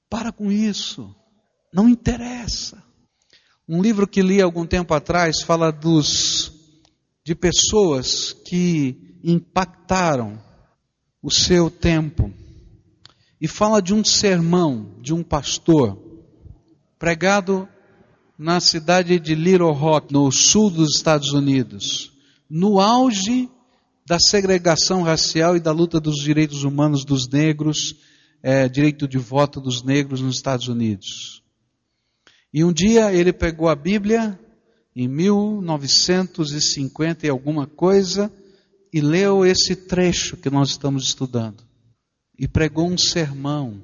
[0.08, 1.14] para com isso,
[1.72, 2.82] não interessa.
[3.68, 6.52] Um livro que li algum tempo atrás fala dos
[7.24, 10.42] de pessoas que impactaram
[11.22, 12.32] o seu tempo
[13.40, 15.98] e fala de um sermão de um pastor
[16.98, 17.68] pregado
[18.38, 22.12] na cidade de Little Rock, no sul dos Estados Unidos,
[22.48, 23.50] no auge
[24.06, 27.96] da segregação racial e da luta dos direitos humanos dos negros,
[28.40, 31.42] é, direito de voto dos negros nos Estados Unidos.
[32.54, 34.38] E um dia ele pegou a Bíblia,
[34.94, 38.32] em 1950 e alguma coisa,
[38.92, 41.64] e leu esse trecho que nós estamos estudando.
[42.38, 43.82] E pregou um sermão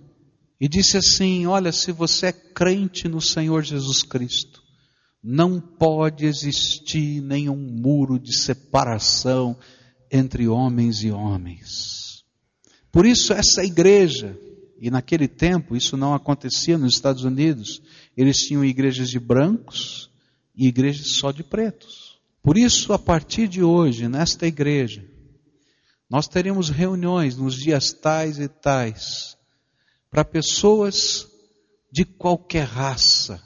[0.61, 4.63] e disse assim: Olha, se você é crente no Senhor Jesus Cristo,
[5.23, 9.57] não pode existir nenhum muro de separação
[10.11, 12.25] entre homens e homens.
[12.93, 14.39] Por isso, essa igreja,
[14.79, 17.83] e naquele tempo isso não acontecia nos Estados Unidos,
[18.17, 20.11] eles tinham igrejas de brancos
[20.55, 22.21] e igrejas só de pretos.
[22.43, 25.03] Por isso, a partir de hoje, nesta igreja,
[26.09, 29.34] Nós teremos reuniões nos dias tais e tais
[30.15, 31.27] para pessoas
[31.91, 33.43] de qualquer raça,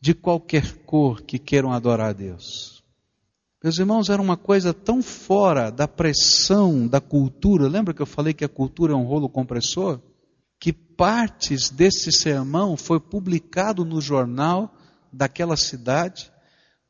[0.00, 2.84] de qualquer cor que queiram adorar a Deus.
[3.60, 7.66] Meus irmãos, era uma coisa tão fora da pressão da cultura.
[7.66, 10.00] Lembra que eu falei que a cultura é um rolo compressor?
[10.60, 14.72] Que partes desse sermão foi publicado no jornal
[15.12, 16.30] daquela cidade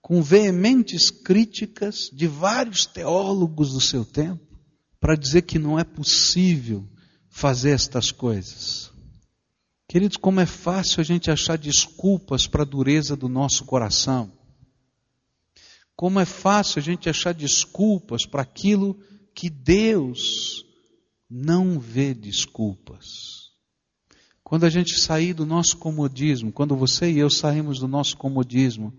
[0.02, 4.58] com veementes críticas de vários teólogos do seu tempo
[5.00, 6.86] para dizer que não é possível
[7.30, 8.91] fazer estas coisas.
[9.92, 14.32] Queridos, como é fácil a gente achar desculpas para a dureza do nosso coração.
[15.94, 18.98] Como é fácil a gente achar desculpas para aquilo
[19.34, 20.64] que Deus
[21.28, 23.50] não vê desculpas.
[24.42, 28.94] Quando a gente sair do nosso comodismo, quando você e eu saímos do nosso comodismo,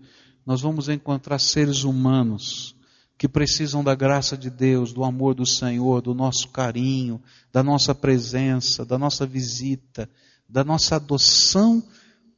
[0.46, 2.76] nós vamos encontrar seres humanos
[3.18, 7.20] que precisam da graça de Deus, do amor do Senhor, do nosso carinho,
[7.52, 10.08] da nossa presença, da nossa visita,
[10.48, 11.82] da nossa adoção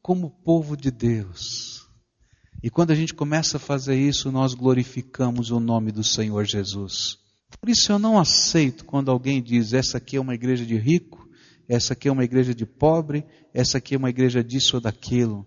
[0.02, 1.86] como povo de Deus.
[2.62, 7.18] E quando a gente começa a fazer isso, nós glorificamos o nome do Senhor Jesus.
[7.60, 11.28] Por isso eu não aceito quando alguém diz: essa aqui é uma igreja de rico,
[11.68, 15.46] essa aqui é uma igreja de pobre, essa aqui é uma igreja disso ou daquilo.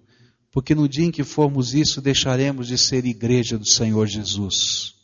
[0.51, 4.95] Porque no dia em que formos isso, deixaremos de ser igreja do Senhor Jesus.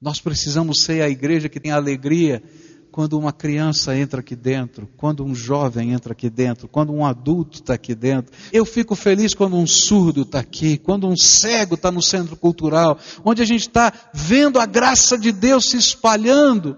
[0.00, 2.42] Nós precisamos ser a igreja que tem alegria
[2.90, 7.58] quando uma criança entra aqui dentro, quando um jovem entra aqui dentro, quando um adulto
[7.58, 8.32] está aqui dentro.
[8.52, 12.98] Eu fico feliz quando um surdo está aqui, quando um cego está no centro cultural,
[13.24, 16.76] onde a gente está vendo a graça de Deus se espalhando.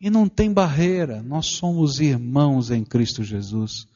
[0.00, 3.86] E não tem barreira, nós somos irmãos em Cristo Jesus.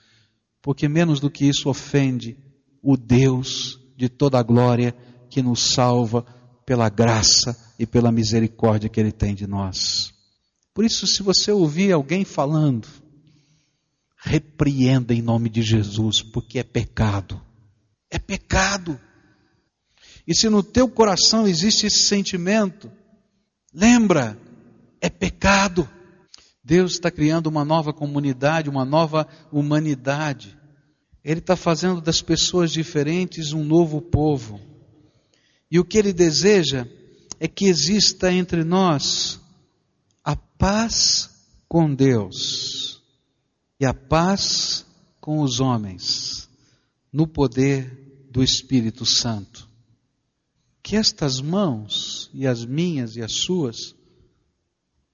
[0.62, 2.36] Porque menos do que isso ofende
[2.82, 4.94] o Deus de toda a glória
[5.28, 6.24] que nos salva
[6.66, 10.12] pela graça e pela misericórdia que Ele tem de nós.
[10.80, 12.88] Por isso, se você ouvir alguém falando,
[14.16, 17.38] repreenda em nome de Jesus, porque é pecado.
[18.10, 18.98] É pecado.
[20.26, 22.90] E se no teu coração existe esse sentimento,
[23.74, 24.40] lembra,
[25.02, 25.86] é pecado.
[26.64, 30.56] Deus está criando uma nova comunidade, uma nova humanidade.
[31.22, 34.58] Ele está fazendo das pessoas diferentes um novo povo.
[35.70, 36.86] E o que ele deseja
[37.38, 39.38] é que exista entre nós
[40.24, 41.30] a paz
[41.68, 43.02] com Deus
[43.78, 44.86] e a paz
[45.20, 46.48] com os homens,
[47.12, 49.68] no poder do Espírito Santo.
[50.82, 53.94] Que estas mãos, e as minhas e as suas,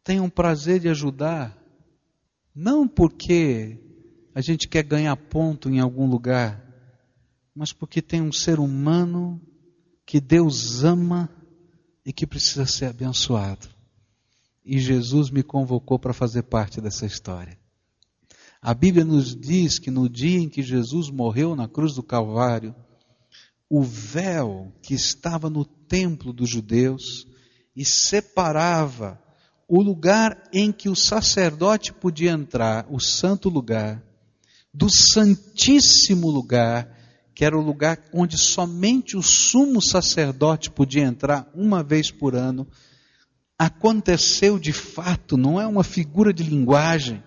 [0.02, 1.56] tenham prazer de ajudar,
[2.54, 3.78] não porque
[4.34, 6.62] a gente quer ganhar ponto em algum lugar,
[7.54, 9.40] mas porque tem um ser humano
[10.04, 11.28] que Deus ama
[12.04, 13.75] e que precisa ser abençoado.
[14.66, 17.56] E Jesus me convocou para fazer parte dessa história.
[18.60, 22.74] A Bíblia nos diz que no dia em que Jesus morreu na cruz do Calvário,
[23.70, 27.26] o véu que estava no templo dos judeus
[27.76, 29.22] e separava
[29.68, 34.02] o lugar em que o sacerdote podia entrar, o santo lugar,
[34.74, 36.96] do santíssimo lugar
[37.36, 42.66] que era o lugar onde somente o sumo sacerdote podia entrar uma vez por ano,
[43.58, 47.22] aconteceu de fato, não é uma figura de linguagem.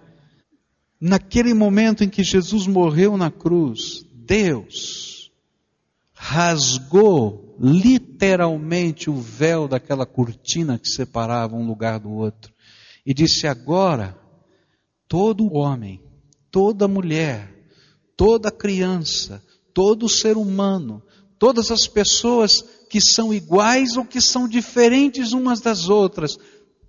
[0.99, 5.31] Naquele momento em que Jesus morreu na cruz, Deus
[6.13, 12.53] rasgou literalmente o véu daquela cortina que separava um lugar do outro
[13.05, 14.17] e disse: agora,
[15.07, 16.01] todo homem,
[16.51, 17.51] toda mulher,
[18.15, 21.01] toda criança, todo ser humano,
[21.39, 26.37] todas as pessoas que são iguais ou que são diferentes umas das outras,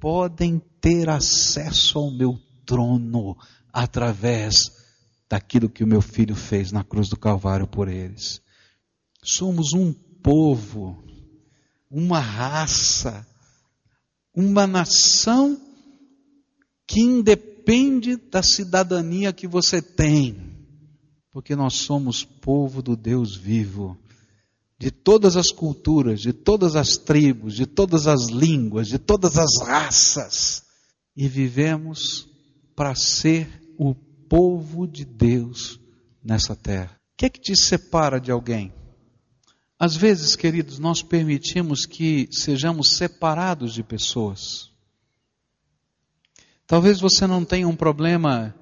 [0.00, 3.36] podem ter acesso ao meu trono
[3.72, 4.72] através
[5.28, 8.40] daquilo que o meu filho fez na cruz do Calvário por eles.
[9.22, 11.04] Somos um povo,
[11.90, 13.26] uma raça,
[14.34, 15.60] uma nação
[16.86, 20.50] que independe da cidadania que você tem
[21.30, 23.96] porque nós somos povo do Deus vivo,
[24.80, 29.60] de todas as culturas, de todas as tribos, de todas as línguas, de todas as
[29.60, 30.62] raças,
[31.14, 32.26] e vivemos
[32.74, 35.78] para ser o povo de Deus
[36.24, 36.98] nessa terra.
[37.12, 38.72] O que é que te separa de alguém?
[39.78, 44.70] Às vezes, queridos, nós permitimos que sejamos separados de pessoas.
[46.66, 48.54] Talvez você não tenha um problema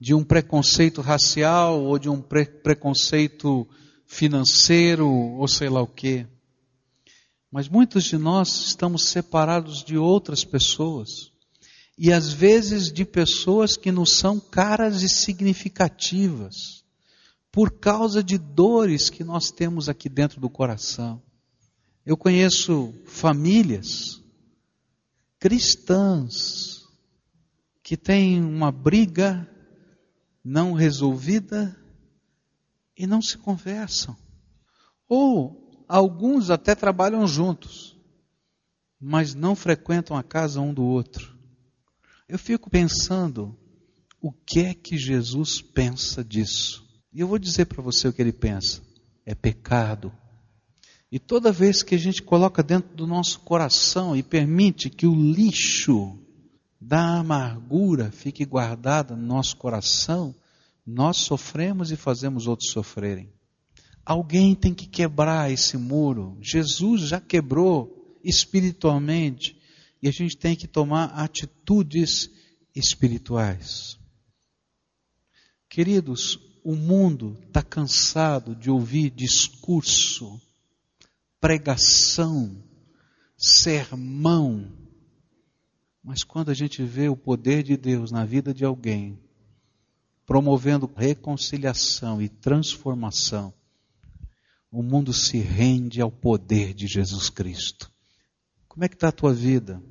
[0.00, 3.68] de um preconceito racial ou de um pre preconceito
[4.10, 6.26] financeiro ou sei lá o quê.
[7.50, 11.30] Mas muitos de nós estamos separados de outras pessoas.
[12.02, 16.82] e às vezes de pessoas que não são caras e significativas,
[17.52, 21.22] por causa de dores que nós temos aqui dentro do coração.
[22.06, 24.18] Eu conheço famílias
[25.38, 26.88] cristãs
[27.82, 29.46] que têm uma briga
[30.42, 31.79] não resolvida
[33.00, 34.14] e não se conversam.
[35.08, 37.98] Ou alguns até trabalham juntos,
[39.00, 41.34] mas não frequentam a casa um do outro.
[42.28, 43.58] Eu fico pensando
[44.20, 46.86] o que é que Jesus pensa disso.
[47.10, 48.82] E eu vou dizer para você o que ele pensa:
[49.24, 50.12] é pecado.
[51.10, 55.14] E toda vez que a gente coloca dentro do nosso coração e permite que o
[55.14, 56.18] lixo
[56.78, 60.34] da amargura fique guardado no nosso coração,
[60.86, 63.32] nós sofremos e fazemos outros sofrerem.
[64.04, 66.36] Alguém tem que quebrar esse muro.
[66.40, 69.56] Jesus já quebrou espiritualmente
[70.02, 72.30] e a gente tem que tomar atitudes
[72.74, 73.98] espirituais.
[75.68, 80.40] Queridos, o mundo está cansado de ouvir discurso,
[81.40, 82.62] pregação,
[83.36, 84.72] sermão.
[86.02, 89.18] Mas quando a gente vê o poder de Deus na vida de alguém,
[90.30, 93.52] promovendo reconciliação e transformação,
[94.70, 97.90] o mundo se rende ao poder de Jesus Cristo.
[98.68, 99.82] Como é que está a tua vida?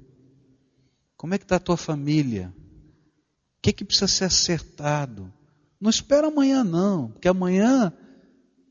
[1.18, 2.56] Como é que está a tua família?
[3.58, 5.30] O que, é que precisa ser acertado?
[5.78, 7.92] Não espera amanhã não, porque amanhã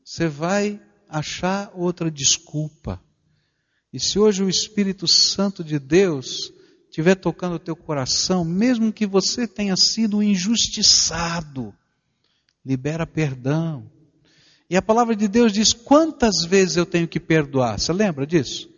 [0.03, 2.99] você vai achar outra desculpa.
[3.93, 6.51] E se hoje o Espírito Santo de Deus
[6.99, 11.73] estiver tocando o teu coração, mesmo que você tenha sido injustiçado,
[12.65, 13.89] libera perdão.
[14.69, 17.79] E a palavra de Deus diz: quantas vezes eu tenho que perdoar?
[17.79, 18.69] Você lembra disso?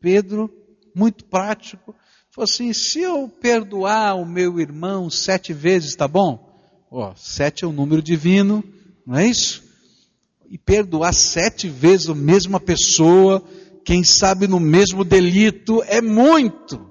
[0.00, 0.52] Pedro
[0.92, 1.94] muito prático.
[2.30, 6.46] Falou assim: se eu perdoar o meu irmão sete vezes, tá bom?
[6.90, 8.64] Ó, sete é um número divino,
[9.06, 9.62] não é isso?
[10.50, 13.40] E perdoar sete vezes a mesma pessoa,
[13.84, 16.87] quem sabe no mesmo delito, é muito.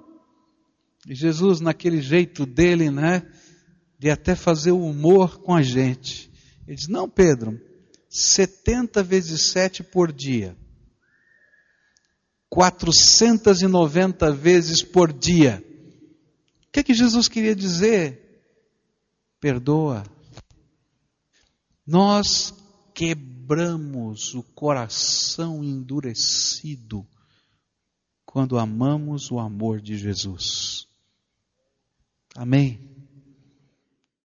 [1.07, 3.25] E Jesus, naquele jeito dele, né,
[3.97, 6.29] de até fazer humor com a gente,
[6.67, 7.57] ele diz: Não, Pedro,
[8.09, 10.55] 70 vezes sete por dia.
[12.49, 15.63] 490 vezes por dia.
[16.67, 18.43] O que é que Jesus queria dizer?
[19.39, 20.03] Perdoa.
[21.85, 22.53] Nós
[22.93, 27.07] quebramos o coração endurecido
[28.25, 30.86] quando amamos o amor de Jesus.
[32.37, 32.79] Amém?